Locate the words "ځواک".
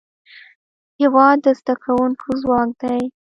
2.41-2.69